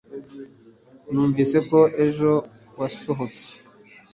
[1.11, 2.31] Numvise ko ejo
[2.79, 3.49] wasohotse.